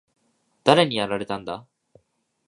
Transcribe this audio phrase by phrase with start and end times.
[0.63, 1.67] 誰にやられたんだ？